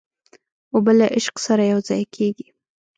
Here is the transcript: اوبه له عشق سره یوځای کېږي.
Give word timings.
اوبه 0.73 0.91
له 0.99 1.05
عشق 1.15 1.35
سره 1.45 1.63
یوځای 1.71 2.03
کېږي. 2.15 2.47